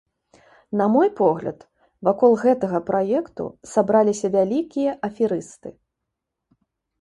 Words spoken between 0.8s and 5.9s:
мой погляд, вакол гэтага праекту сабраліся вялікія аферысты.